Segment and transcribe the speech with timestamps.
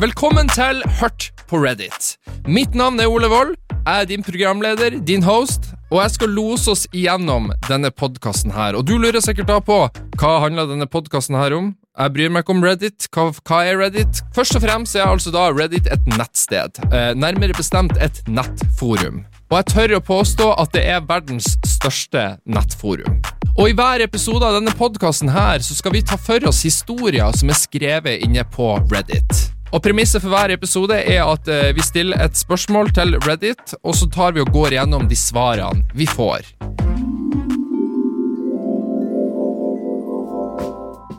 [0.00, 2.14] Velkommen til Hørt på Reddit.
[2.48, 3.50] Mitt navn er Ole Wold.
[3.84, 8.78] Jeg er din programleder, din host, og jeg skal lose oss igjennom denne podkasten her.
[8.78, 9.76] Og du lurer sikkert da på
[10.16, 11.74] hva handler denne podkasten her om?
[12.00, 13.10] Jeg bryr meg ikke om Reddit.
[13.12, 14.22] Hva, hva, er Reddit?
[14.32, 16.80] Først og fremst er altså da Reddit et nettsted.
[16.88, 19.26] Eh, nærmere bestemt et nettforum.
[19.52, 23.20] Og jeg tør å påstå at det er verdens største nettforum.
[23.58, 25.28] Og i hver episode av denne podkasten
[25.60, 29.49] skal vi ta for oss historier som er skrevet inne på Reddit.
[29.70, 33.94] Og Premisset for hver episode er at eh, vi stiller et spørsmål til Reddit, og
[33.94, 36.48] så tar vi og går gjennom de svarene vi får.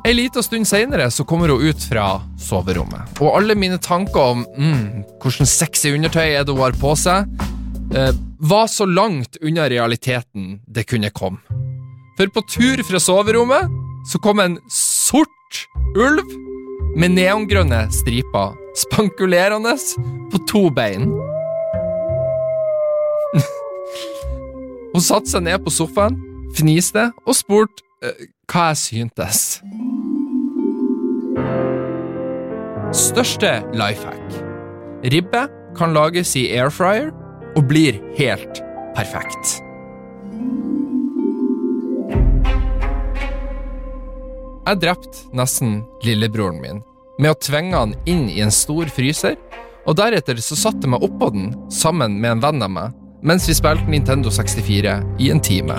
[0.02, 4.44] En liten stund senere så kommer hun ut fra soverommet, og alle mine tanker om
[4.58, 4.84] mm,
[5.22, 7.32] hvordan sexy undertøy er det hun har på seg,
[7.96, 11.40] eh, var så langt unna realiteten det kunne komme.
[12.18, 13.72] For på tur fra soverommet
[14.12, 15.64] så kom en sort
[15.96, 16.26] ulv
[16.96, 19.76] med neongrønne striper, spankulerende
[20.32, 21.08] på to bein.
[24.94, 26.20] Hun satte seg ned på sofaen,
[26.58, 29.62] fniste og spurte uh, hva jeg syntes.
[32.92, 34.40] Største life hack.
[35.12, 37.12] Ribbe kan lages i air fryer
[37.56, 38.64] og blir helt
[38.98, 39.62] perfekt.
[44.62, 46.84] Jeg drepte nesten lillebroren min
[47.22, 49.38] med å tvinge han inn i en stor fryser,
[49.86, 53.46] og deretter så satte jeg meg oppå den sammen med en venn av meg mens
[53.46, 55.78] vi spilte Nintendo 64 i en time.